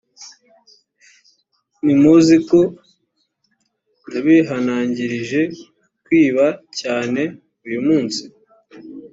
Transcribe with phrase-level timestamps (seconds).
[1.83, 2.59] ntimuziko
[4.09, 5.41] nabihanangirije
[6.05, 6.45] kwiba
[6.79, 7.21] cyane
[7.67, 8.23] uyu munsi